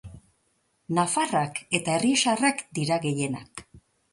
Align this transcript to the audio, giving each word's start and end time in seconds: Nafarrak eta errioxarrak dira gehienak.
Nafarrak 0.99 1.61
eta 1.81 1.99
errioxarrak 1.99 2.65
dira 2.79 2.99
gehienak. 3.05 3.67